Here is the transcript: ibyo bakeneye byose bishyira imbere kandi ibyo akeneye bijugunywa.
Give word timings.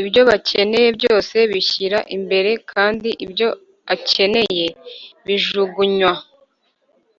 ibyo 0.00 0.20
bakeneye 0.28 0.88
byose 0.96 1.36
bishyira 1.50 1.98
imbere 2.16 2.50
kandi 2.70 3.08
ibyo 3.24 3.48
akeneye 3.94 4.66
bijugunywa. 5.26 6.12